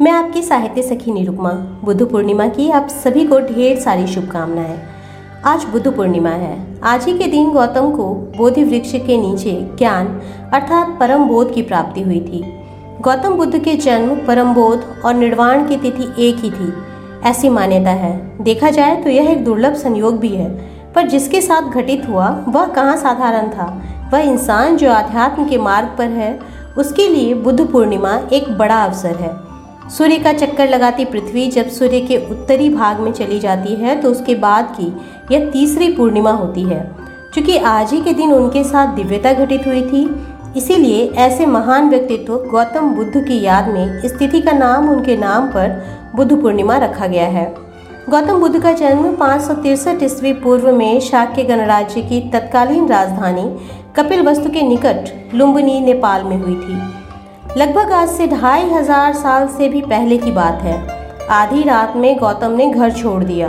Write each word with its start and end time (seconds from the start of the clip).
मैं 0.00 0.10
आपकी 0.12 0.42
साहित्य 0.42 0.82
सखी 0.82 1.12
निरुपमा, 1.12 1.50
बुद्ध 1.84 2.06
पूर्णिमा 2.06 2.46
की 2.48 2.70
आप 2.70 2.88
सभी 2.88 3.26
को 3.26 3.38
ढेर 3.40 3.78
सारी 3.78 4.06
शुभकामनाएँ। 4.06 4.78
आज 5.44 5.64
बुद्ध 5.64 5.96
पूर्णिमा 5.96 6.30
है। 6.30 6.80
आज 6.82 7.04
ही 7.04 7.18
के 7.18 7.26
दिन 7.26 7.50
गौतम 7.50 7.90
को 7.90 8.32
बोधि 8.36 8.64
वृक्ष 8.64 8.92
के 8.92 9.16
नीचे 9.16 9.52
ज्ञान 9.78 10.06
अर्थात 10.54 10.96
परम 11.00 11.24
बोध 11.24 11.54
की 11.54 11.62
प्राप्ति 11.62 12.02
हुई 12.02 12.20
थी। 12.20 12.44
गौतम 13.00 13.34
बुद्ध 13.34 13.58
के 13.58 13.74
जन्म 13.74 14.14
परम 14.26 14.54
बोध 14.54 14.84
और 15.04 15.14
निर्वाण 15.14 15.66
की 15.68 15.76
तिथि 15.76 16.28
एक 16.28 16.36
ही 16.36 16.50
थी। 16.50 16.72
ऐसी 17.24 17.48
मान्यता 17.48 17.90
है। 17.90 18.36
देखा 18.40 18.70
जाए 18.70 19.02
तो 19.02 19.10
यह 19.10 19.30
एक 19.30 19.44
दुर्लभ 19.44 19.74
संयोग 19.74 20.18
भी 20.18 20.28
है, 20.28 20.50
पर 20.94 21.08
जिसके 21.08 21.40
साथ 21.40 21.62
घटित 21.62 22.08
हुआ, 22.08 22.44
वह 22.48 22.66
कहाँ 22.66 22.96
साधारण 22.96 23.48
था? 23.48 23.82
वह 24.12 24.18
इंसान 24.18 24.76
जो 24.76 24.92
आध्यात्म 24.92 25.48
के 25.48 25.58
मार्ग 25.58 25.88
पर 25.98 26.04
है, 26.04 26.38
उसके 26.78 27.08
लिए 27.08 27.34
बुद्ध 27.34 27.66
पूर्णिमा 27.66 28.20
एक 28.32 28.58
बड़ा 28.58 28.84
अवसर 28.84 29.16
है। 29.16 29.47
सूर्य 29.88 30.18
का 30.18 30.32
चक्कर 30.32 30.68
लगाती 30.68 31.04
पृथ्वी 31.04 31.46
जब 31.50 31.68
सूर्य 31.68 32.00
के 32.00 32.16
उत्तरी 32.30 32.68
भाग 32.70 33.00
में 33.00 33.12
चली 33.12 33.38
जाती 33.40 33.74
है 33.74 34.00
तो 34.00 34.10
उसके 34.10 34.34
बाद 34.34 34.74
की 34.80 34.86
यह 35.34 35.48
तीसरी 35.50 35.88
पूर्णिमा 35.92 36.30
होती 36.30 36.62
है। 36.62 36.80
क्योंकि 37.34 37.56
आज 37.58 37.92
ही 37.92 38.00
के 38.00 38.12
दिन 38.14 38.32
उनके 38.32 38.64
साथ 38.64 38.94
दिव्यता 38.94 39.32
घटित 39.34 39.66
हुई 39.66 39.82
थी, 39.82 40.02
इसीलिए 40.56 41.08
ऐसे 41.18 41.46
महान 41.46 41.88
व्यक्तित्व 41.90 42.36
गौतम 42.50 42.94
बुद्ध 42.94 43.24
की 43.24 43.40
याद 43.40 43.68
में 43.68 44.02
इस 44.02 44.18
तिथि 44.18 44.40
का 44.40 44.52
नाम 44.52 44.88
उनके 44.90 45.16
नाम 45.16 45.48
पर 45.48 45.80
बुद्ध 46.16 46.40
पूर्णिमा 46.42 46.76
रखा 46.76 47.06
गया 47.06 47.26
है। 47.28 47.46
गौतम 48.10 48.40
बुद्ध 48.40 48.62
का 48.62 48.72
जन्म 48.72 49.14
पाँच 49.16 49.42
सौ 49.42 49.54
तिरसठ 49.54 50.02
ईस्वी 50.02 50.32
पूर्व 50.34 50.70
में 50.72 51.00
शाक्य 51.00 51.44
गणराज्य 51.44 52.02
की 52.02 52.20
तत्कालीन 52.30 52.88
राजधानी 52.88 53.48
कपिल 53.96 54.22
वस्तु 54.22 54.50
के 54.50 54.62
निकट 54.62 55.34
लुम्बनी, 55.34 55.80
नेपाल 55.80 56.24
में 56.24 56.36
हुई 56.36 56.54
थी। 56.54 56.97
लगभग 57.56 57.92
आज 57.92 58.08
से 58.08 58.26
ढाई 58.26 58.68
हज़ार 58.70 59.14
साल 59.14 59.46
से 59.48 59.68
भी 59.68 59.80
पहले 59.80 60.16
की 60.18 60.30
बात 60.30 60.62
है। 60.62 60.76
आधी 61.30 61.62
रात 61.62 61.96
में 61.96 62.18
गौतम 62.18 62.50
ने 62.50 62.70
घर 62.70 62.92
छोड़ 62.92 63.24
दिया। 63.24 63.48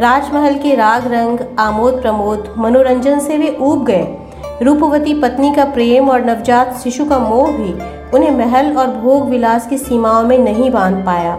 राजमहल 0.00 0.54
के 0.54 0.74
राग 0.74 1.06
रंग, 1.06 1.38
आमोद 1.58 2.00
प्रमोद, 2.02 2.54
मनोरंजन 2.58 3.18
से 3.18 3.38
वे 3.38 3.56
ऊब 3.60 3.84
गए। 3.84 4.18
रूपवती 4.62 5.14
पत्नी 5.14 5.54
का 5.54 5.64
प्रेम 5.64 6.10
और 6.10 6.24
नवजात 6.24 6.76
शिशु 6.76 7.04
का 7.04 7.18
मोह 7.18 7.50
भी 7.50 7.72
उन्हें 8.16 8.30
महल 8.30 8.76
और 8.76 8.86
भोग 8.86 9.28
विलास 9.28 9.66
की 9.66 9.78
सीमाओं 9.78 10.22
में 10.22 10.38
नहीं 10.38 10.70
बाँध 10.70 11.04
पाया। 11.06 11.34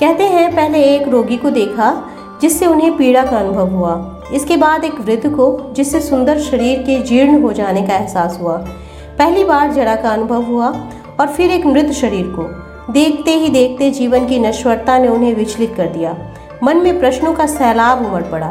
कहते 0.00 0.24
हैं, 0.24 0.56
पहले 0.56 0.82
एक 0.84 1.08
रोगी 1.08 1.36
को 1.36 1.50
देखा, 1.50 2.04
जिससे 2.42 2.66
उन्हें 2.66 2.96
पीड़ा 2.96 3.24
का 3.24 3.36
अनुभव 3.36 3.68
हुआ। 3.68 4.20
इसके 4.34 4.56
बाद 4.56 4.84
एक 4.84 5.00
वृद्ध 5.00 5.30
को, 5.30 5.72
जिससे 5.72 6.00
सुंदर 6.00 6.38
शरीर 6.40 6.78
के 6.78 7.02
जीर्ण 7.02 7.42
हो 7.42 7.52
जाने 7.52 7.82
का 7.82 7.94
एहसास 7.94 8.38
हुआ। 8.40 8.56
पहली 9.18 9.44
बार 9.44 9.72
जड़ा 9.72 9.94
का 9.96 10.10
अनुभव 10.10 10.42
हुआ। 10.42 10.72
और 11.20 11.28
फिर 11.28 11.50
एक 11.50 11.66
मृत 11.66 11.90
शरीर 11.92 12.26
को। 12.28 12.42
देखते 12.92 13.30
ही 13.30 13.48
देखते 13.48 13.90
जीवन 13.90 14.26
की 14.26 14.38
नश्वरता 14.38 14.98
ने 14.98 15.08
उन्हें 15.08 15.34
विचलित 15.34 15.74
कर 15.76 15.86
दिया। 15.88 16.16
मन 16.62 16.76
में 16.76 16.98
प्रश्नों 17.00 17.32
का 17.34 17.46
सैलाब 17.46 18.04
उमड़ 18.06 18.22
पड़ा। 18.22 18.48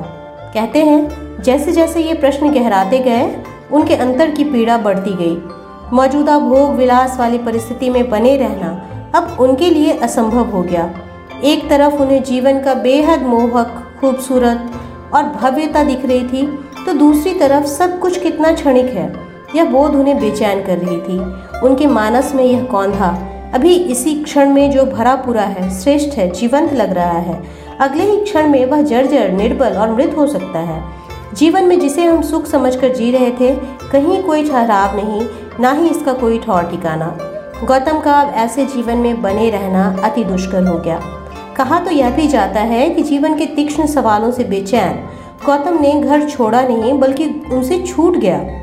कहते 0.54 0.84
हैं, 0.84 1.42
जैसे 1.44 1.72
जैसे 1.72 2.02
ये 2.02 2.14
प्रश्न 2.14 2.52
गहराते 2.52 3.00
गए, 3.00 3.36
उनके 3.72 3.96
अंतर 3.96 4.32
की 4.32 4.44
पीड़ा 4.44 4.78
बढ़ती 4.78 5.14
गई। 5.16 5.36
मौजूदा 5.94 6.38
भोग 6.40 6.76
विलास 6.76 7.18
वाली 7.20 7.38
परिस्थिति 7.38 7.90
में 7.90 8.10
बने 8.10 8.36
रहना 8.38 8.70
अब 9.16 9.38
उनके 9.40 9.70
लिए 9.70 9.94
असंभव 9.94 10.50
हो 10.50 10.62
गया। 10.62 10.90
एक 11.44 11.70
तरफ़ 11.70 11.96
उन्हें 11.96 12.24
जीवन 12.24 12.60
का 12.60 12.74
बेहद 12.74 13.22
मोहक, 13.24 13.84
खूबसूरत 14.02 14.72
और 15.14 15.24
भव्यता 15.24 15.84
दिख 15.84 16.06
रही 16.06 16.24
थी 16.24 16.46
तो 16.86 16.94
दूसरी 16.94 17.34
तरफ़ 17.34 17.66
सब 17.68 18.00
कुछ 18.00 18.20
कितना 18.20 18.52
क्षणिक 18.52 18.86
है, 18.86 19.14
यह 19.56 19.66
बोध 19.66 19.96
उन्हें 19.96 20.20
बेचैन 20.20 20.64
कर 20.66 20.78
रही 20.78 20.98
थी। 21.00 21.20
उनके 21.64 21.88
मानस 21.88 22.36
में 22.36 22.44
यह 22.44 22.64
कौन 22.64 22.92
था? 22.92 23.26
अभी 23.54 23.76
इसी 23.76 24.16
क्षण 24.16 24.50
में 24.50 24.72
जो 24.72 24.86
भरा 24.86 25.16
पूरा 25.16 25.42
है, 25.42 25.80
श्रेष्ठ 25.80 26.18
है, 26.18 26.32
जीवंत 26.32 26.74
लग 26.74 26.94
रहा 26.94 27.20
है। 27.20 27.44
अगले 27.80 28.04
ही 28.04 28.18
क्षण 28.18 28.50
में 28.50 28.66
वह 28.66 28.82
जर्जर, 28.82 29.32
निर्बल 29.32 29.70
और 29.70 29.96
मृत 29.96 30.16
हो 30.18 30.28
सकता 30.28 30.60
है। 30.60 30.84
जीवन 31.34 31.64
में 31.64 31.80
जिसे 31.80 32.06
हम 32.06 32.22
सुख 32.22 32.46
समझकर 32.46 32.90
जी 32.90 33.12
रहे 33.12 33.32
थे, 33.32 33.56
कहीं 33.92 34.24
कोई 34.24 34.50
ठहराव 34.50 34.96
नहीं, 34.96 35.22
ना 35.60 35.72
ही 35.72 35.88
इसका 35.88 36.14
कोई 36.14 36.40
ठौर 36.40 36.64
ठिकाना। 36.64 37.18
गौतम 37.64 38.00
का 38.00 38.14
अब 38.14 38.34
ऐसे 38.34 38.66
जीवन 38.66 38.98
में 38.98 39.22
बने 39.22 39.50
रहना 39.50 39.98
अति 40.04 40.24
दुष्कर 40.24 40.68
हो 40.68 40.80
गया। 40.80 41.00
कहा 41.58 41.80
तो 41.80 41.92
यह 41.92 42.10
भी 42.10 42.28
जाता 42.28 42.60
है 42.60 42.90
कि 42.90 43.04
जीवन 43.04 43.36
के 43.36 43.46
तीक्ष्ण 43.46 43.86
सवालों 43.86 44.32
से 44.32 44.44
बेचैन। 44.44 44.94
गौतम 45.46 45.82
ने 45.82 46.02
घर 46.02 46.30
छोड़ा 46.30 46.62
नहीं, 46.62 47.00
बल्कि 47.00 47.26
उनसे 47.52 47.80
छूट 47.80 48.18
गया। 48.18 48.59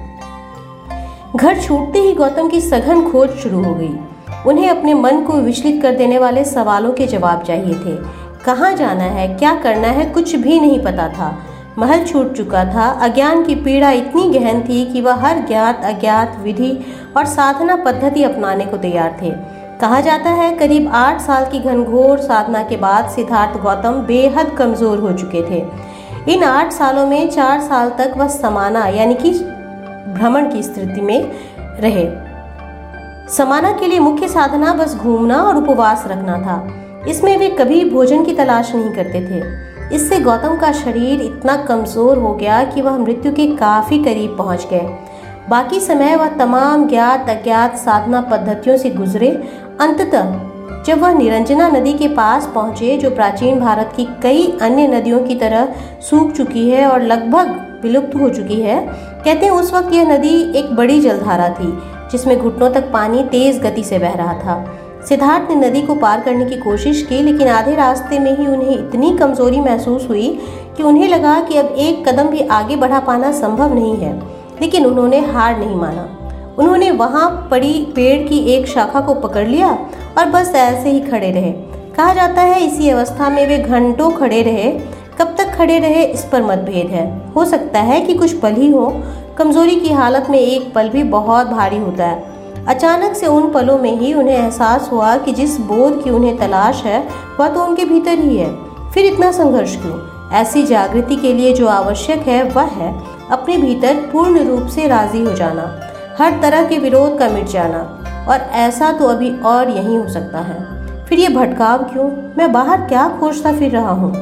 घर 1.37 1.61
छूटते 1.61 1.99
ही 1.99 2.13
गौतम 2.13 2.49
की 2.49 2.61
सघन 2.61 3.11
खोज 3.11 3.31
शुरू 3.31 3.63
हो 3.63 3.75
गई। 3.75 3.99
उन्हें 4.47 4.69
अपने 4.71 4.95
मन 4.95 5.21
को 5.21 5.33
विचलित 5.33 5.83
कर 5.83 5.95
देने 5.95 6.19
वाले 6.19 6.45
सवालों 6.45 6.93
के 6.93 7.07
जवाब 7.07 7.43
चाहिए 7.43 7.75
थे। 7.75 7.97
कहाँ 8.45 8.73
जाना 8.75 9.05
है, 9.05 9.27
क्या 9.29 9.55
करना 9.55 9.89
है, 9.89 10.05
कुछ 10.05 10.35
भी 10.37 10.61
नहीं 10.61 10.79
पता 10.79 11.09
था। 11.09 11.37
महल 11.79 12.05
छूट 12.05 12.33
चुका 12.33 12.65
था। 12.65 12.89
अज्ञान 13.03 13.43
की 13.45 13.55
पीड़ा 13.55 13.91
इतनी 13.91 14.29
गहन 14.31 14.63
थी 14.63 14.85
कि 14.85 15.01
वह 15.01 15.15
हर 15.15 15.39
ज्ञात, 15.39 15.85
अज्ञात 15.85 16.39
विधि 16.43 16.73
और 17.17 17.25
साधना 17.25 17.77
पद्धति 17.77 18.23
अपनाने 18.23 18.65
को 18.65 18.77
तैयार 18.77 19.19
थे। 19.23 19.31
कहा 19.81 20.01
जाता 20.01 20.31
है? 20.31 20.51
करीब 20.57 20.89
आठ 20.89 21.21
साल 21.21 21.45
की 21.45 21.59
घनघोर 21.59 22.19
साधना 22.19 22.63
के 22.63 22.77
बाद 22.77 23.11
सिद्धार्थ 23.11 23.61
गौतम 23.61 24.01
बेहद 24.03 24.55
कमज़ोर 24.59 24.99
हो 24.99 25.13
चुके 25.13 25.43
थे। 25.51 25.65
इन 26.33 26.45
आठ 26.45 26.73
सालों 26.73 27.07
में 27.07 27.29
चार 27.31 27.61
साल 27.61 27.91
तक 27.91 28.15
वह 28.17 28.29
समाना, 28.29 28.87
यानी 28.87 29.15
कि 29.15 29.35
भ्रमण 30.17 30.51
की 30.53 30.63
स्थिति 30.63 31.01
में 31.01 31.31
रहे। 31.81 32.07
समाना 33.29 33.73
के 33.73 33.87
लिए 33.87 33.99
मुख्य 33.99 34.29
साधना 34.29 34.73
बस 34.75 34.95
घूमना 34.95 35.37
और 35.37 35.57
उपवास 35.57 36.05
रखना 36.07 36.39
था। 36.39 36.57
इसमें 37.09 37.37
वे 37.39 37.49
कभी 37.49 37.85
भोजन 37.91 38.25
की 38.25 38.35
तलाश 38.35 38.75
नहीं 38.75 38.91
करते 38.91 39.21
थे। 39.31 39.95
इससे 39.95 40.19
गौतम 40.21 40.57
का 40.57 40.73
शरीर 40.73 41.21
इतना 41.23 41.57
कमज़ोर 41.57 42.19
हो 42.19 42.35
गया 42.35 42.63
कि 42.65 42.83
वह 42.83 42.99
मृत्यु 42.99 43.33
के 43.33 43.47
काफ़ी 43.57 43.99
करीब 44.05 44.37
पहुँच 44.39 44.67
गए। 44.71 44.89
बाकी 45.49 45.81
समय 45.81 46.17
वह 46.17 46.29
तमाम 46.29 46.89
ज्ञात 46.89 47.29
अज्ञात 47.31 47.77
साधना 47.77 48.21
पद्धतियों 48.21 48.77
से 48.77 48.91
गुजरे। 48.91 49.31
अंततः 49.81 50.33
जब 50.87 51.01
वह 51.01 51.13
निरंजना 51.13 51.69
नदी 51.69 51.93
के 51.93 52.09
पास 52.09 52.47
पहुँचे, 52.55 52.97
जो 52.97 53.11
प्राचीन 53.11 53.59
भारत 53.61 53.93
की 53.97 54.05
कई 54.23 54.47
अन्य 54.63 54.87
नदियों 54.89 55.21
की 55.21 55.35
तरह 55.35 55.75
सूख 56.01 56.31
चुकी 56.33 56.69
है 56.71 56.87
और 56.87 57.03
लगभग 57.03 57.81
विलुप्त 57.83 58.15
हो 58.17 58.29
चुकी 58.29 58.61
है, 58.61 58.81
कहते 59.25 59.47
हैं 59.47 59.53
उस 59.53 59.73
वक्त 59.75 59.93
यह 59.93 60.09
नदी 60.09 60.35
एक 60.59 60.75
बड़ी 60.77 61.01
जलधारा 61.01 61.49
थी, 61.51 61.73
जिसमें 62.13 62.39
घुटनों 62.39 62.71
तक 62.71 62.91
पानी 62.93 63.23
तेज 63.23 63.61
गति 63.63 63.83
से 63.85 63.99
बह 63.99 64.15
रहा 64.15 64.35
था। 64.35 65.03
सिद्धार्थ 65.09 65.51
ने 65.51 65.57
नदी 65.57 65.83
को 65.83 65.95
पार 65.95 66.21
करने 66.21 66.45
की 66.45 66.57
कोशिश 66.57 67.03
की, 67.03 67.23
लेकिन 67.23 67.49
आधे 67.49 67.75
रास्ते 67.75 68.19
में 68.19 68.37
ही 68.39 68.47
उन्हें 68.47 68.77
इतनी 68.79 69.17
कमज़ोरी 69.19 69.61
महसूस 69.61 70.09
हुई 70.09 70.29
कि 70.77 70.83
उन्हें 70.83 71.09
लगा 71.09 71.41
कि 71.41 71.57
अब 71.57 71.75
एक 71.79 72.09
कदम 72.09 72.29
भी 72.29 72.47
आगे 72.51 72.77
बढ़ा 72.77 73.01
पाना 73.01 73.33
संभव 73.33 73.75
नहीं 73.75 73.97
है, 73.97 74.15
लेकिन 74.61 74.87
उन्होंने 74.87 75.21
हार 75.27 75.59
नहीं 75.59 75.77
माना। 75.77 76.09
उन्होंने 76.59 76.91
वहाँ 76.91 77.49
पड़ी 77.51 77.93
पेड़ 77.97 78.29
की 78.29 78.39
एक 78.39 78.67
शाखा 78.67 79.01
को 79.01 79.15
पकड़ 79.15 79.47
लिया 79.47 79.79
और 80.19 80.25
बस 80.25 80.53
ऐसे 80.55 80.91
ही 80.91 81.01
खड़े 81.01 81.31
रहे। 81.31 81.53
कहा 81.97 82.15
जाता 82.15 82.43
है, 82.43 82.67
इसी 82.67 82.91
अवस्था 82.91 83.29
में 83.29 83.49
वे 83.49 83.59
घंटों 83.59 84.11
खड़े 84.11 84.43
रहे। 84.43 84.71
कब 85.19 85.35
तक 85.39 85.55
खड़े 85.57 85.79
रहे, 85.79 86.05
इस 86.05 86.25
पर 86.25 86.43
मतभेद 86.43 86.87
है। 86.87 87.33
हो 87.37 87.45
सकता 87.45 87.81
है 87.81 88.01
कि 88.01 88.15
कुछ 88.15 88.33
पल 88.33 88.53
ही 88.53 88.71
हो। 88.71 89.03
कमज़ोरी 89.39 89.77
की 89.77 89.93
हालत 89.93 90.27
में 90.31 90.39
एक 90.39 90.75
पल 90.75 90.89
भी 90.89 91.03
बहुत 91.03 91.47
भारी 91.47 91.79
होता 91.79 92.07
है। 92.07 92.37
अचानक 92.69 93.15
से 93.15 93.27
उन 93.27 93.53
पलों 93.53 93.79
में 93.79 93.99
ही 93.99 94.15
उन्हें 94.15 94.37
एहसास 94.37 94.89
हुआ 94.93 95.17
कि 95.17 95.33
जिस 95.33 95.61
बोध 95.61 96.05
की 96.05 96.11
उन्हें 96.11 96.37
तलाश 96.37 96.83
है, 96.85 97.09
वह 97.41 97.49
तो 97.49 97.65
उनके 97.65 97.85
भीतर 97.85 98.19
ही 98.19 98.37
है। 98.37 98.57
फिर 98.91 99.07
इतना 99.07 99.33
संघर्ष 99.33 99.77
क्यों? 99.77 99.95
ऐसी 100.33 100.63
जागृति 100.63 101.17
के 101.17 101.33
लिए 101.33 101.55
जो 101.55 101.69
आवश्यक 101.69 102.19
है, 102.19 102.43
वह 102.43 102.63
है 102.63 103.03
अपने 103.31 103.57
भीतर 103.57 103.95
पूर्ण 103.95 104.49
रूप 104.49 104.67
से 104.67 104.89
राज़ी 104.89 105.25
हो 105.25 105.33
जाना। 105.33 105.81
हर 106.19 106.39
तरह 106.43 106.65
के 106.65 106.79
विरोध 106.79 107.19
का 107.19 107.29
मिट 107.29 107.47
जाना, 107.47 107.79
और 108.29 108.41
ऐसा 108.59 108.91
तो 108.93 109.07
अभी 109.07 109.31
और 109.41 109.71
यही 109.71 109.97
हो 109.97 110.09
सकता 110.09 110.39
है। 110.39 111.05
फिर 111.07 111.19
ये 111.19 111.29
भटकाव 111.29 111.83
क्यों? 111.85 112.05
मैं 112.39 112.53
बाहर 112.53 112.81
क्या 112.81 113.09
खोजता 113.21 113.53
फिर 113.53 113.73
रहा 113.73 113.91
हूँ? 113.91 114.13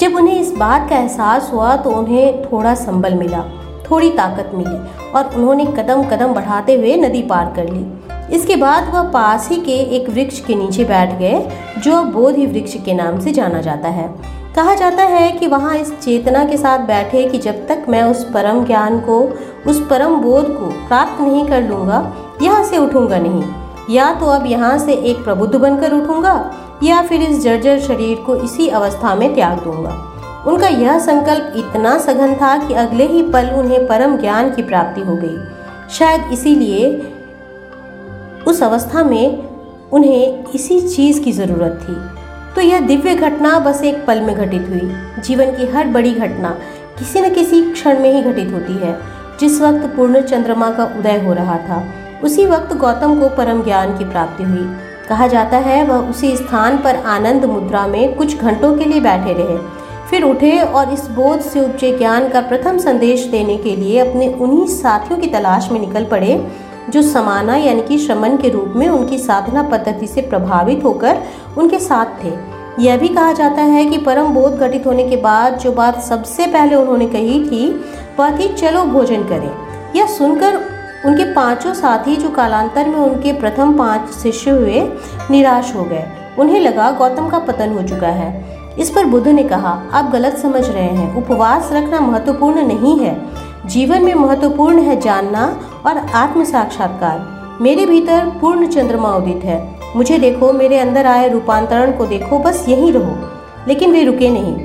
जब 0.00 0.14
उन्हें 0.14 0.40
इस 0.40 0.52
बात 0.52 0.88
का 0.90 0.96
एहसास 0.96 1.50
हुआ 1.52 1.76
तो 1.76 1.90
उन्हें 1.90 2.42
थोड़ा 2.42 2.74
संबल 2.74 3.14
मिला, 3.14 3.42
थोड़ी 3.90 4.10
ताकत 4.10 4.50
मिली, 4.54 4.76
और 5.10 5.34
उन्होंने 5.36 5.64
कदम 5.78 6.02
कदम 6.02 6.34
बढ़ाते 6.34 6.74
हुए 6.74 6.96
नदी 6.96 7.22
पार 7.22 7.52
कर 7.56 7.68
ली। 7.68 8.36
इसके 8.36 8.56
बाद 8.56 8.92
वह 8.94 9.10
पास 9.10 9.48
ही 9.48 9.56
के 9.56 9.78
एक 9.96 10.08
वृक्ष 10.10 10.40
के 10.40 10.54
नीचे 10.54 10.84
बैठ 10.84 11.18
गए, 11.18 11.42
जो 11.78 12.02
बोधि 12.04 12.46
वृक्ष 12.46 12.76
के 12.84 12.94
नाम 12.94 13.20
से 13.20 13.32
जाना 13.32 13.60
जाता 13.60 13.88
है। 13.88 14.08
कहा 14.54 14.74
जाता 14.74 15.02
है 15.02 15.30
कि 15.32 15.46
वहाँ 15.46 15.76
इस 15.76 15.90
चेतना 16.00 16.44
के 16.44 16.56
साथ 16.56 16.78
बैठे 16.78 17.24
कि 17.28 17.38
जब 17.38 17.66
तक 17.66 17.86
मैं 17.88 18.02
उस 18.02 18.22
परम 18.24 18.64
ज्ञान 18.64 18.98
को, 19.00 19.18
उस 19.66 19.80
परम 19.90 20.14
बोध 20.16 20.48
को 20.48 20.66
प्राप्त 20.88 21.20
नहीं 21.20 21.46
कर 21.46 21.62
लूँगा, 21.62 21.98
यहाँ 22.42 22.64
से 22.64 22.78
उठूँगा 22.78 23.18
नहीं। 23.18 23.94
या 23.94 24.12
तो 24.14 24.26
अब 24.26 24.46
यहाँ 24.46 24.78
से 24.78 24.92
एक 24.92 25.24
प्रबुद्ध 25.24 25.54
बनकर 25.54 25.92
उठूँगा, 25.92 26.34
या 26.82 27.02
फिर 27.02 27.22
इस 27.22 27.42
जर्जर 27.42 27.80
शरीर 27.80 28.22
को 28.26 28.36
इसी 28.36 28.68
अवस्था 28.68 29.14
में 29.14 29.34
त्याग 29.34 29.64
दूँगा। 29.64 29.90
उनका 30.46 30.68
यह 30.68 30.98
संकल्प 30.98 31.52
इतना 31.56 31.98
सघन 31.98 32.34
था 32.34 32.56
कि 32.68 32.74
अगले 32.74 33.06
ही 33.06 33.22
पल 33.22 33.50
उन्हें 33.50 33.86
परम 33.86 34.16
ज्ञान 34.16 34.54
की 34.54 34.62
प्राप्ति 34.62 35.00
हो 35.00 35.16
गई। 35.16 35.36
शायद 35.94 36.32
इसीलिए 36.32 36.96
उस 38.46 38.62
अवस्था 38.62 39.04
में 39.04 39.48
उन्हें 39.92 40.52
इसी 40.52 40.80
चीज़ 40.88 41.22
की 41.22 41.32
ज़रूरत 41.32 41.80
थी। 41.82 42.23
तो 42.54 42.60
यह 42.60 42.80
दिव्य 42.80 43.14
घटना 43.14 43.58
बस 43.58 43.82
एक 43.84 44.06
पल 44.06 44.20
में 44.20 44.36
घटित 44.36 44.66
हुई। 44.68 44.96
जीवन 45.22 45.46
की 45.46 45.66
हर 45.66 45.86
बड़ी 45.86 46.14
घटना 46.14 46.58
किसी 46.98 47.20
न 47.20 47.34
किसी 47.34 47.62
क्षण 47.62 48.00
में 48.00 48.12
ही 48.12 48.22
घटित 48.22 48.52
होती 48.52 48.72
है। 48.72 48.98
जिस 49.40 49.60
वक्त 49.60 49.96
पूर्ण 49.96 50.20
चंद्रमा 50.20 50.70
का 50.70 50.84
उदय 50.84 51.22
हो 51.26 51.32
रहा 51.32 51.56
था, 51.56 51.94
उसी 52.24 52.46
वक्त 52.46 52.76
गौतम 52.76 53.20
को 53.20 53.28
परम 53.28 53.64
ज्ञान 53.64 53.98
की 53.98 54.04
प्राप्ति 54.04 54.44
हुई। 54.44 54.76
कहा 55.08 55.26
जाता 55.26 55.56
है, 55.56 55.84
वह 55.84 55.96
उसी 55.96 56.36
स्थान 56.36 56.78
पर 56.78 56.96
आनंद 56.96 57.44
मुद्रा 57.44 57.86
में 57.86 58.14
कुछ 58.14 58.38
घंटों 58.38 58.76
के 58.76 58.84
लिए 58.84 59.00
बैठे 59.00 59.32
रहे। 59.32 59.84
फिर 60.10 60.22
उठे 60.22 60.58
और 60.58 60.92
इस 60.92 61.06
बोध 61.10 61.40
से 61.40 61.60
उपजे 61.60 61.98
ज्ञान 61.98 62.28
का 62.28 62.40
प्रथम 62.40 62.78
संदेश 62.78 63.24
देने 63.24 63.56
के 63.56 63.76
लिए 63.76 63.98
अपने 63.98 64.28
उन्हीं 64.28 64.66
साथियों 64.66 65.20
की 65.20 65.26
तलाश 65.26 65.68
में 65.72 65.80
निकल 65.80 66.04
पड़े। 66.04 66.46
जो 66.90 67.02
समाना 67.02 67.56
यानी 67.56 67.82
कि 67.82 67.98
श्रमण 67.98 68.36
के 68.36 68.48
रूप 68.48 68.72
में 68.76 68.88
उनकी 68.88 69.18
साधना 69.18 69.62
पद्धति 69.62 70.06
से 70.06 70.20
प्रभावित 70.20 70.84
होकर 70.84 71.18
उनके 71.58 71.78
साथ 71.78 72.24
थे। 72.24 72.32
यह 72.82 72.96
भी 72.96 73.08
कहा 73.08 73.32
जाता 73.32 73.62
है 73.62 73.84
कि 73.84 73.98
परम 73.98 74.26
बोध 74.26 74.54
घटित 74.54 74.86
होने 74.86 75.08
के 75.08 75.16
बाद 75.16 75.58
जो 75.58 75.72
बात 75.72 76.02
सबसे 76.02 76.46
पहले 76.46 76.74
उन्होंने 76.74 77.06
कही 77.06 77.44
थी, 77.44 77.84
वह 78.20 78.38
थी, 78.38 78.54
चलो 78.54 78.84
भोजन 78.84 79.22
करें। 79.22 79.50
यह 79.96 80.06
सुनकर 80.06 80.54
उनके 81.06 81.34
पाँचों 81.34 81.74
साथी 81.74 82.16
जो 82.16 82.28
कालांतर 82.28 82.88
में 82.88 82.96
उनके 82.96 83.32
प्रथम 83.32 83.78
पाँच 83.78 84.08
शिष्य 84.10 84.50
हुए, 84.50 84.92
निराश 85.30 85.74
हो 85.76 85.84
गए। 85.84 86.04
उन्हें 86.38 86.60
लगा, 86.60 86.90
गौतम 86.90 87.28
का 87.28 87.38
पतन 87.38 87.68
हो 87.70 87.82
चुका 87.88 88.08
है। 88.08 88.44
इस 88.78 88.90
पर 88.90 89.04
बुद्ध 89.04 89.28
ने 89.28 89.42
कहा, 89.42 89.82
आप 89.92 90.10
गलत 90.10 90.36
समझ 90.36 90.68
रहे 90.68 90.84
हैं। 90.84 91.16
उपवास 91.16 91.68
रखना 91.72 92.00
महत्वपूर्ण 92.00 92.66
नहीं 92.66 92.98
है। 93.00 93.43
जीवन 93.66 94.02
में 94.02 94.14
महत्वपूर्ण 94.14 94.78
है 94.78 95.00
जानना 95.00 95.60
और 95.86 95.98
आत्म 95.98 96.44
साक्षात्कार 96.44 97.34
मेरे 97.60 97.86
भीतर 97.86 98.32
पूर्ण 98.40 98.66
चंद्रमा 98.66 99.12
उदित 99.12 99.44
है। 99.44 99.74
मुझे 99.96 100.18
देखो, 100.18 100.52
मेरे 100.52 100.78
अंदर 100.78 101.06
आए 101.06 101.28
रूपांतरण 101.28 101.92
को 101.92 102.06
देखो, 102.06 102.38
बस 102.38 102.64
यहीं 102.68 102.92
रहो। 102.92 103.30
लेकिन 103.68 103.92
वे 103.92 104.04
रुके 104.04 104.30
नहीं। 104.30 104.56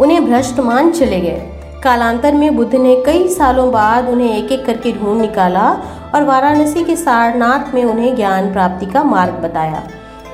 उन्हें 0.00 0.24
भ्रष्ट 0.24 0.60
मान 0.60 0.90
चले 0.90 1.20
गए। 1.20 1.48
कालांतर 1.82 2.34
में 2.34 2.56
बुद्ध 2.56 2.74
ने 2.74 3.02
कई 3.06 3.28
सालों 3.28 3.72
बाद 3.72 4.08
उन्हें 4.08 4.44
एक 4.44 4.52
एक 4.52 4.66
करके 4.66 4.92
ढूंढ 4.92 5.20
निकाला 5.20 5.76
और 6.14 6.24
वाराणसी 6.24 6.84
के 6.84 6.96
सारनाथ 6.96 7.74
में 7.74 7.84
उन्हें 7.84 8.16
ज्ञान 8.16 8.52
प्राप्ति 8.52 8.86
का 8.86 9.02
मार्ग 9.02 9.34
बताया। 9.34 9.82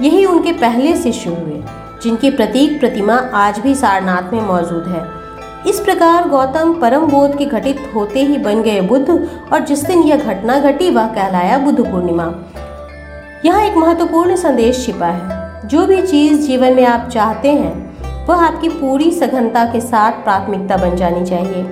यही 0.02 0.25
उनके 0.25 0.52
पहले 0.52 0.96
शिष्य 0.96 1.31
हुए, 1.31 1.64
जिनकी 2.02 2.31
प्रतीक 2.31 2.81
प्रतिमा 2.81 3.14
आज 3.35 3.58
भी 3.58 3.75
सारनाथ 3.75 4.32
में 4.32 4.46
मौजूद 4.46 4.85
है। 4.88 5.17
इस 5.66 5.81
प्रकार 5.81 6.28
गौतम 6.28 6.75
परम 6.75 7.06
बोध 7.06 7.37
के 7.38 7.44
घटित 7.44 7.90
होते 7.94 8.20
ही 8.20 8.38
बन 8.38 8.62
गए 8.62 8.81
बुद्ध, 8.81 9.28
और 9.52 9.60
जिस 9.60 9.84
दिन 9.84 10.02
यह 10.02 10.16
घटना 10.16 10.58
घटी, 10.58 10.90
वह 10.90 11.06
कहलाया 11.06 11.58
बुद्ध 11.58 11.90
पूर्णिमा। 11.90 12.34
यहाँ 13.44 13.62
एक 13.62 13.76
महत्वपूर्ण 13.76 14.37
संदेश 14.37 14.87
छिपा 14.87 15.06
है। 15.06 15.69
जो 15.69 15.87
भी 15.87 16.02
चीज़ 16.02 16.46
जीवन 16.46 16.72
में 16.72 16.84
आप 16.84 17.08
चाहते 17.08 17.49
हैं, 17.49 17.96
वह 18.26 18.37
आपकी 18.37 18.69
पूरी 18.69 19.10
सघनता 19.10 19.64
के 19.64 19.81
साथ 19.81 20.12
प्राथमिकता 20.12 20.76
बन 20.76 20.96
जानी 20.96 21.26
चाहिए। 21.26 21.64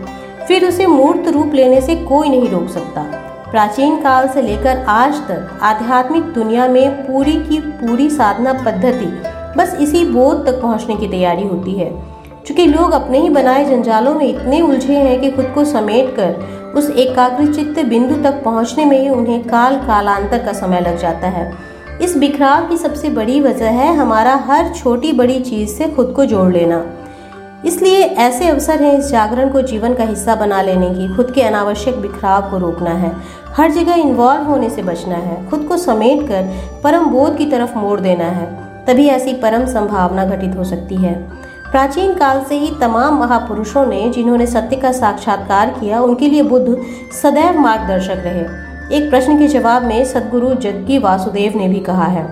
फिर 0.48 0.68
उसे 0.68 0.86
मूर्त 0.86 1.28
रूप 1.28 1.54
लेने 1.54 1.80
से 1.80 1.96
कोई 1.96 2.28
नहीं 2.28 2.50
रोक 2.50 2.68
सकता। 2.68 3.02
प्राचीन 3.50 3.96
काल 3.96 4.28
से 4.28 4.42
लेकर 4.42 4.84
आज 4.88 5.14
तक 5.14 5.58
आध्यात्मिक 5.62 6.22
दुनिया 6.22 6.68
में 6.68 7.02
पूरी 7.02 7.32
की 7.32 7.58
पूरी 7.58 8.10
साधना 8.10 8.52
पद्धति 8.52 9.06
बस 9.58 9.76
इसी 9.80 10.04
बोध 10.04 10.46
तक 10.46 10.62
पहुँचने 10.62 10.96
की 10.96 11.08
तैयारी 11.08 11.42
होती 11.42 11.72
है। 11.72 12.15
क्योंकि 12.46 12.66
लोग 12.66 12.90
अपने 12.90 13.18
ही 13.18 13.30
बनाए 13.30 13.64
जंजालों 13.64 14.14
में 14.14 14.26
इतने 14.26 14.60
उलझे 14.60 14.94
हैं 14.94 15.20
कि 15.20 15.30
खुद 15.30 15.52
को 15.54 15.64
समेट 15.64 16.16
कर 16.16 16.56
उस 16.76 16.90
एकाग्रचित्त 16.90 17.84
बिंदु 17.84 18.22
तक 18.22 18.42
पहुँचने 18.44 18.84
में 18.84 19.00
ही 19.00 19.08
उन्हें 19.08 19.44
काल 19.44 19.76
कालांतर 19.76 20.38
का 20.38 20.52
समय 20.52 20.80
लग 20.80 20.98
जाता 20.98 21.28
है। 21.28 21.52
इस 22.02 22.16
बिखराव 22.16 22.68
की 22.68 22.76
सबसे 22.76 23.08
बड़ी 23.08 23.40
वजह 23.40 23.68
है 23.68 23.96
हमारा 23.96 24.34
हर 24.34 24.72
छोटी 24.72 25.12
बड़ी 25.12 25.40
चीज़ 25.40 25.70
से 25.70 25.88
खुद 25.88 26.12
को 26.16 26.24
जोड़ 26.24 26.52
लेना। 26.52 26.84
इसलिए 27.64 28.02
ऐसे 28.02 28.48
अवसर 28.48 28.82
हैं 28.82 28.98
इस 28.98 29.10
जागरण 29.10 29.50
को 29.50 29.62
जीवन 29.62 29.94
का 29.94 30.04
हिस्सा 30.04 30.34
बना 30.34 30.62
लेने 30.62 30.90
की। 30.90 31.16
खुद 31.16 31.30
के 31.30 31.42
अनावश्यक 31.42 31.96
बिखराव 31.96 32.50
को 32.50 32.58
रोकना 32.58 32.90
है। 32.90 33.12
हर 33.56 33.70
जगह 33.70 33.94
इन्वॉल्व 33.94 34.42
होने 34.42 34.70
से 34.70 34.82
बचना 34.82 35.14
है। 35.14 35.50
खुद 35.50 35.60
को 35.60 35.76
समेट 35.76 36.22
कर 36.22 36.70
परम 36.84 37.04
बोध 37.04 37.36
की 37.36 37.46
तरफ़ 37.46 37.78
मोड़ 37.78 38.00
देना 38.00 38.24
है। 38.24 38.66
तभी 38.86 39.06
ऐसी 39.06 39.32
परम 39.32 39.66
संभावना 39.66 40.24
घटित 40.24 40.56
हो 40.56 40.64
सकती 40.64 40.94
है। 40.94 41.35
प्राचीन 41.70 42.14
काल 42.14 42.42
से 42.44 42.58
ही 42.58 42.70
तमाम 42.80 43.18
महापुरुषों 43.20 43.84
ने, 43.86 44.08
जिन्होंने 44.10 44.46
सत्य 44.46 44.76
का 44.76 44.92
साक्षात्कार 44.92 45.70
किया, 45.70 46.00
उनके 46.00 46.28
लिए 46.28 46.42
बुद्ध 46.42 46.76
सदैव 47.12 47.58
मार्गदर्शक 47.60 48.22
रहे। 48.24 48.96
एक 48.96 49.08
प्रश्न 49.10 49.38
के 49.38 49.46
जवाब 49.48 49.84
में 49.84 50.04
सदगुरु 50.04 50.54
जग्गी 50.56 50.98
वासुदेव 50.98 51.56
ने 51.56 51.68
भी 51.68 51.80
कहा 51.80 52.04
है, 52.06 52.24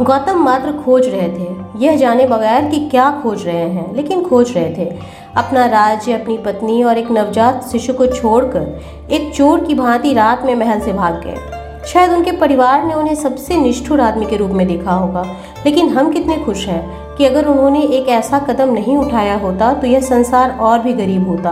गौतम 0.00 0.38
मात्र 0.38 0.72
खोज 0.74 1.06
रहे 1.06 1.28
थे। 1.28 1.84
यह 1.84 1.96
जाने 1.96 2.26
बगैर 2.26 2.68
कि 2.70 2.78
क्या 2.88 3.10
खोज 3.22 3.46
रहे 3.46 3.68
हैं, 3.68 3.94
लेकिन 3.96 4.22
खोज 4.24 4.52
रहे 4.56 4.74
थे। 4.74 4.98
अपना 5.36 5.64
राज्य, 5.66 6.12
अपनी 6.12 6.36
पत्नी 6.38 6.82
और 6.82 6.98
एक 6.98 7.10
नवजात 7.10 7.64
शिशु 7.64 7.92
को 7.92 8.06
छोड़कर, 8.06 8.80
एक 9.10 9.32
चोर 9.34 9.64
की 9.64 9.74
भांति 9.74 10.12
रात 10.14 10.44
में 10.44 10.54
महल 10.54 10.80
से 10.80 10.92
भाग 10.92 11.20
गए। 11.24 11.84
शायद 11.86 12.10
उनके 12.10 12.32
परिवार 12.32 12.84
ने 12.84 12.94
उन्हें 12.94 13.14
सबसे 13.14 13.56
निष्ठुर 13.56 14.00
आदमी 14.00 14.26
के 14.26 14.36
रूप 14.36 14.50
में 14.50 14.66
देखा 14.66 14.92
होगा, 14.92 15.24
लेकिन 15.66 15.88
हम 15.88 16.12
कितने 16.12 16.36
खुश 16.36 16.66
हैं। 16.68 17.05
कि 17.18 17.24
अगर 17.24 17.46
उन्होंने 17.46 17.82
एक 17.88 18.08
ऐसा 18.10 18.38
कदम 18.40 18.72
नहीं 18.72 18.96
उठाया 18.96 19.36
होता 19.38 19.72
तो 19.74 19.86
यह 19.86 20.00
संसार 20.02 20.56
और 20.60 20.78
भी 20.78 20.92
गरीब 20.94 21.28
होता। 21.28 21.50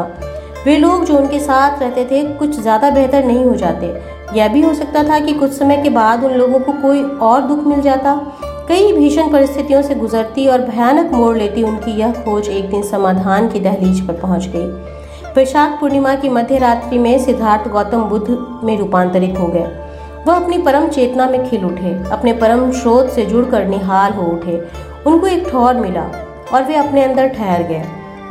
वे 0.65 0.77
लोग 0.77 1.05
जो 1.05 1.17
उनके 1.17 1.39
साथ 1.41 1.83
रहते 1.83 2.05
थे, 2.05 2.23
कुछ 2.35 2.61
ज़्यादा 2.61 2.91
बेहतर 2.91 3.25
नहीं 3.25 3.45
हो 3.45 3.55
जाते। 3.57 3.87
यह 4.39 4.49
भी 4.49 4.61
हो 4.63 4.73
सकता 4.75 5.03
था 5.03 5.19
कि 5.19 5.33
कुछ 5.35 5.53
समय 5.53 5.77
के 5.77 5.91
बाद 5.91 6.25
उन 6.25 6.33
लोगों 6.33 6.61
को 6.61 6.73
कोई 6.73 7.03
और 7.03 7.43
दुख 7.43 7.67
मिल 7.67 7.81
जाता। 7.81 8.15
कई 8.69 8.93
भीषण 8.93 9.31
परिस्थितियों 9.33 9.83
से 9.83 9.95
गुजरती 9.95 10.47
और 10.47 10.61
भयानक 10.61 11.13
मोड़ 11.13 11.37
लेती 11.37 11.63
उनकी 11.63 11.91
यह 11.91 12.13
खोज 12.25 12.49
एक 12.49 12.71
दिन 12.71 12.83
समाधान 12.83 13.49
की 13.49 13.61
दहलीज 13.61 14.07
पर 14.09 14.21
पहुँच 14.21 14.47
गई। 14.47 14.67
वैशाख 15.37 15.79
पूर्णिमा 15.81 16.15
की 16.15 16.29
मध्य 16.29 16.59
रात्रि 16.59 16.99
में 16.99 17.19
सिद्धार्थ 17.19 17.69
गौतम 17.69 18.03
बुद्ध 18.05 18.37
में 18.65 18.77
रूपांतरित 18.79 19.39
हो 19.39 19.47
गए। 19.47 19.67
वह 20.27 20.35
अपनी 20.35 20.59
परम 20.59 20.89
चेतना 20.89 21.27
में 21.27 21.49
खिल 21.51 21.65
उठे। 21.65 21.93
अपने 22.11 22.33
परम 22.33 22.71
स्रोत 22.73 23.11
से 23.11 23.25
जुड़कर 23.27 23.67
निहाल 23.67 24.13
हो 24.13 24.27
उठे। 24.27 24.57
उनको 25.07 25.27
एक 25.27 25.49
ठौर 25.49 25.75
मिला 25.75 26.03
और 26.53 26.65
वे 26.65 26.75
अपने 26.77 27.03
अंदर 27.03 27.29
ठहर 27.29 27.63
गए। 27.63 27.83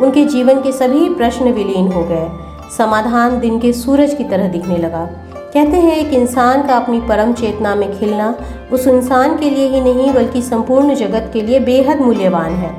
उनके 0.01 0.25
जीवन 0.25 0.61
के 0.61 0.71
सभी 0.71 1.09
प्रश्न 1.09 1.51
विलीन 1.53 1.91
हो 1.91 2.03
गए। 2.03 2.29
समाधान 2.77 3.39
दिन 3.39 3.59
के 3.59 3.73
सूरज 3.73 4.13
की 4.13 4.23
तरह 4.23 4.47
दिखने 4.47 4.77
लगा। 4.77 5.05
कहते 5.53 5.77
हैं, 5.77 5.95
एक 5.95 6.13
इंसान 6.13 6.65
का 6.67 6.75
अपनी 6.75 6.99
परम 6.99 7.33
चेतना 7.33 7.73
में 7.75 7.99
खिलना 7.99 8.33
उस 8.73 8.87
इंसान 8.87 9.37
के 9.37 9.49
लिए 9.49 9.67
ही 9.67 9.81
नहीं, 9.81 10.13
बल्कि 10.13 10.41
संपूर्ण 10.41 10.95
जगत 10.95 11.29
के 11.33 11.41
लिए 11.41 11.59
बेहद 11.59 12.01
मूल्यवान 12.01 12.55
है। 12.55 12.71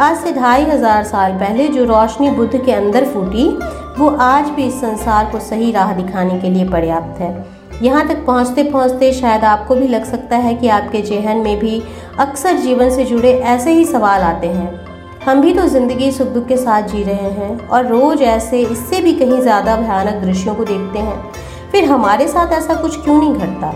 आज 0.00 0.16
से 0.16 0.32
ढाई 0.32 0.62
हज़ार 0.64 1.02
साल 1.04 1.32
पहले 1.32 1.66
जो 1.68 1.84
रोशनी 1.84 2.30
बुद्ध 2.30 2.64
के 2.64 2.72
अंदर 2.72 3.04
फूटी, 3.04 3.48
वो 3.98 4.08
आज 4.20 4.48
भी 4.48 4.66
इस 4.66 4.80
संसार 4.80 5.30
को 5.30 5.40
सही 5.40 5.70
राह 5.72 5.92
दिखाने 5.92 6.38
के 6.40 6.50
लिए 6.50 6.68
पर्याप्त 6.68 7.20
है। 7.20 7.62
यहाँ 7.82 8.06
तक 8.08 8.24
पहुँचते 8.26 8.62
पहुँचते 8.62 9.12
शायद 9.12 9.44
आपको 9.44 9.74
भी 9.74 9.88
लग 9.88 10.04
सकता 10.04 10.36
है 10.36 10.54
कि 10.54 10.68
आपके 10.68 11.00
जहन 11.02 11.36
में 11.36 11.58
भी 11.58 11.82
अक्सर 12.20 12.56
जीवन 12.56 12.90
से 12.90 13.04
जुड़े 13.04 13.30
ऐसे 13.32 13.72
ही 13.72 13.84
सवाल 13.84 14.22
आते 14.22 14.46
हैं। 14.46 15.20
हम 15.20 15.40
भी 15.40 15.52
तो 15.54 15.66
ज़िंदगी 15.66 16.10
सुख 16.12 16.28
दुख 16.28 16.46
के 16.46 16.56
साथ 16.56 16.82
जी 16.82 17.02
रहे 17.02 17.30
हैं 17.30 17.68
और 17.68 17.86
रोज़ 17.86 18.22
ऐसे, 18.22 18.60
इससे 18.60 19.00
भी 19.00 19.12
कहीं 19.12 19.40
ज़्यादा 19.40 19.76
भयानक 19.76 20.20
दृश्यों 20.22 20.54
को 20.54 20.64
देखते 20.64 20.98
हैं। 20.98 21.70
फिर 21.72 21.84
हमारे 21.84 22.26
साथ 22.28 22.52
ऐसा 22.52 22.74
कुछ 22.74 23.02
क्यों 23.04 23.18
नहीं 23.18 23.34
घटता? 23.34 23.72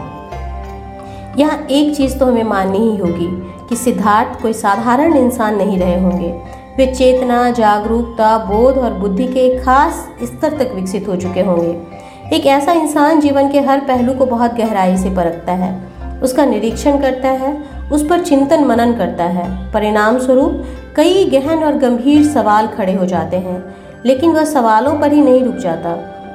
यहाँ 1.39 1.67
एक 1.71 1.97
चीज़ 1.97 2.19
तो 2.19 2.27
हमें 2.27 2.43
माननी 2.43 2.79
ही 2.79 2.97
होगी 2.97 3.29
कि 3.69 3.77
सिद्धार्थ 3.77 4.41
कोई 4.43 4.53
साधारण 4.53 5.17
इंसान 5.17 5.57
नहीं 5.57 5.79
रहे 5.79 6.01
होंगे। 6.01 6.33
वे 6.77 6.87
चेतना, 6.87 7.51
जागरूकता, 7.51 8.37
बोध 8.39 8.79
और 8.79 8.93
बुद्धि 8.93 9.27
के 9.27 9.41
एक 9.41 9.63
खास 9.65 10.07
स्तर 10.23 10.59
तक 10.59 10.75
विकसित 10.75 11.09
हो 11.09 11.17
चुके 11.17 11.41
होंगे। 11.41 12.37
एक 12.37 12.47
ऐसा 12.47 12.73
इंसान 12.73 13.21
जीवन 13.21 13.51
के 13.51 13.61
हर 13.61 13.81
पहलू 13.81 14.15
को 14.15 14.27
बहुत 14.27 14.55
गहराई 14.55 14.97
से 14.97 15.11
परखता 15.11 15.53
है। 15.53 15.75
उसका 16.23 16.45
निरीक्षण 16.45 17.01
करता 17.01 17.29
है 17.29 17.55
उस 17.93 18.07
पर 18.09 18.21
चिंतन 18.21 18.65
मनन 18.65 18.93
करता 18.93 19.25
है। 19.25 19.73
परिणाम 19.73 20.19
स्वरूप 20.19 20.65
कई 20.97 21.25
गहन 21.31 21.65
और 21.65 21.77
गंभीर 21.79 22.25
सवाल 22.27 22.67
खड़े 22.67 22.93
हो 22.93 23.07
जाते 23.07 23.37
हैं, 23.37 23.63
लेकिन 24.07 24.31
वह 24.31 24.45
सवालों 24.45 24.99
पर 24.99 25.13
ही 25.13 25.21
नहीं 25.21 25.43
रुक 25.45 25.57
जाता। 25.57 25.95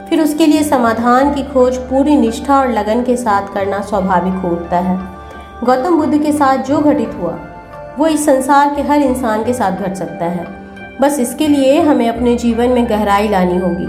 फिर 0.10 0.22
उसके 0.22 0.46
लिए 0.46 0.64
समाधान 0.64 1.34
की 1.34 1.44
खोज 1.44 1.78
पूरी 1.80 2.16
निष्ठा 2.16 2.60
और 2.60 2.72
लगन 2.72 3.04
के 3.04 3.16
साथ 3.18 3.54
करना 3.54 3.82
स्वाभाविक 3.82 4.34
हो 4.34 4.50
उठता 4.50 4.80
है। 4.80 4.98
गौतम 5.64 5.98
बुद्ध 5.98 6.22
के 6.24 6.32
साथ 6.32 6.58
जो 6.58 6.80
घटित 6.80 7.18
हुआ, 7.22 7.38
वो 8.00 8.08
इस 8.08 8.26
संसार 8.26 8.74
के 8.76 8.82
हर 8.82 9.02
इंसान 9.02 9.44
के 9.44 9.54
साथ 9.54 9.72
घट 9.72 9.96
सकता 9.96 10.26
है। 10.26 10.46
बस 11.02 11.20
इसके 11.20 11.48
लिए 11.48 11.82
हमें 11.82 12.08
अपने 12.10 12.36
जीवन 12.36 12.70
में 12.70 12.90
गहराई 12.90 13.28
लानी 13.28 13.58
होगी। 13.58 13.88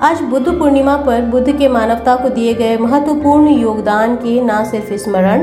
आज 0.00 0.20
बुद्ध 0.22 0.46
पूर्णिमा 0.48 0.96
पर 0.96 1.22
बुद्ध 1.22 1.56
के 1.58 1.66
मानवता 1.68 2.14
को 2.16 2.28
दिए 2.28 2.52
गए 2.54 2.76
महत्वपूर्ण 2.76 3.48
योगदान 3.50 4.14
के 4.16 4.40
न 4.40 4.62
सिर्फ़ 4.64 4.92
स्मरण, 4.98 5.42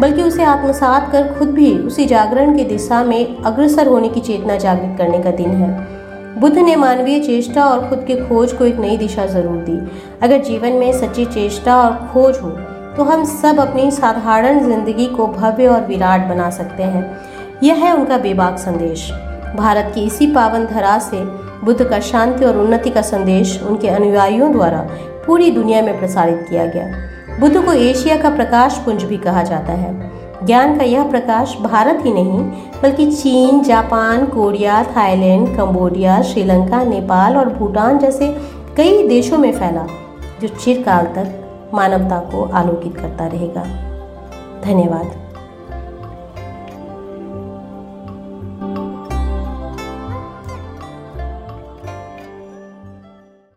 बल्कि 0.00 0.22
उसे 0.22 0.42
आत्मसात 0.44 1.10
कर 1.12 1.32
खुद 1.34 1.50
भी 1.50 1.72
उसी 1.78 2.04
जागरण 2.06 2.56
की 2.56 2.64
दिशा 2.64 3.02
में 3.04 3.42
अग्रसर 3.42 3.86
होने 3.86 4.08
की 4.08 4.20
चेतना 4.20 4.56
जागृत 4.56 4.98
करने 4.98 5.22
का 5.22 5.30
दिन 5.30 5.50
है। 5.52 6.40
बुद्ध 6.40 6.56
ने 6.58 6.74
मानवीय 6.76 7.20
चेष्टा 7.20 7.64
और 7.64 7.88
खुद 7.88 8.04
के 8.06 8.16
खोज 8.18 8.52
को 8.52 8.64
एक 8.64 8.76
नई 8.76 8.96
दिशा 8.96 9.24
ज़रूर 9.26 9.56
दी। 9.60 9.78
अगर 10.22 10.42
जीवन 10.42 10.72
में 10.72 10.92
सच्ची 10.92 11.24
चेष्टा 11.26 11.76
और 11.78 11.94
खोज 12.12 12.38
हो 12.38 12.50
तो 12.96 13.04
हम 13.04 13.24
सब 13.32 13.60
अपनी 13.60 13.90
साधारण 13.90 14.60
ज़िंदगी 14.60 15.06
को 15.06 15.26
भव्य 15.28 15.68
और 15.68 15.86
विराट 15.86 16.28
बना 16.28 16.50
सकते 16.50 16.82
हैं। 16.82 17.04
यह 17.62 17.84
है 17.84 17.94
उनका 17.94 18.18
बेबाक 18.18 18.58
संदेश। 18.58 19.10
भारत 19.56 19.90
की 19.94 20.04
इसी 20.04 20.26
पावन 20.26 20.66
धरा 20.66 20.98
से 21.00 21.24
बुद्ध 21.64 21.84
का 21.84 22.00
शांति 22.00 22.44
और 22.44 22.56
उन्नति 22.56 22.90
का 22.90 23.02
संदेश 23.02 23.62
उनके 23.62 23.88
अनुयायियों 23.88 24.52
द्वारा 24.52 24.88
पूरी 25.26 25.50
दुनिया 25.50 25.82
में 25.82 25.98
प्रसारित 25.98 26.46
किया 26.50 26.66
गया। 26.66 26.88
बुद्ध 27.40 27.64
को 27.64 27.72
एशिया 27.72 28.16
का 28.16 28.30
प्रकाश 28.30 28.78
पुंज 28.78 29.04
भी 29.04 29.16
कहा 29.16 29.42
जाता 29.42 29.72
है। 29.72 30.10
ज्ञान 30.46 30.78
का 30.78 30.84
यह 30.84 31.10
प्रकाश 31.10 31.56
भारत 31.60 32.02
ही 32.04 32.12
नहीं, 32.12 32.38
बल्कि 32.82 33.12
चीन, 33.12 33.62
Japan, 33.62 34.26
Korea, 34.26 34.82
Thailand, 34.82 35.56
Cambodia, 35.56 36.22
Sri Lanka, 36.22 36.84
Nepal 36.84 37.36
और 37.36 37.48
भूटान 37.48 37.98
जैसे 37.98 38.36
कई 38.76 39.08
देशों 39.08 39.38
में 39.38 39.52
फैला, 39.52 39.86
जो 40.42 40.48
चिरकाल 40.48 41.04
तक 41.04 41.70
मानवता 41.74 42.18
को 42.18 42.44
आलोकित 42.44 42.96
करता 42.96 43.26
रहेगा। 43.26 43.62
धन्यवाद। 44.64 45.23